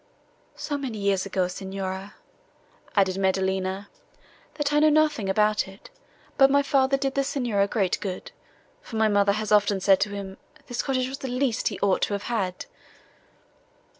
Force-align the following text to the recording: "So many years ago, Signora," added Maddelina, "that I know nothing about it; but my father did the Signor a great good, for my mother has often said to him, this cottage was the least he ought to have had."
"So 0.55 0.79
many 0.79 0.97
years 0.97 1.27
ago, 1.27 1.47
Signora," 1.47 2.15
added 2.95 3.19
Maddelina, 3.19 3.87
"that 4.55 4.73
I 4.73 4.79
know 4.79 4.89
nothing 4.89 5.29
about 5.29 5.67
it; 5.67 5.91
but 6.39 6.49
my 6.49 6.63
father 6.63 6.97
did 6.97 7.13
the 7.13 7.23
Signor 7.23 7.61
a 7.61 7.67
great 7.67 7.99
good, 8.01 8.31
for 8.81 8.95
my 8.95 9.07
mother 9.07 9.33
has 9.33 9.51
often 9.51 9.79
said 9.79 9.99
to 9.99 10.09
him, 10.09 10.37
this 10.65 10.81
cottage 10.81 11.07
was 11.07 11.19
the 11.19 11.27
least 11.27 11.67
he 11.67 11.77
ought 11.81 12.01
to 12.01 12.13
have 12.15 12.23
had." 12.33 12.65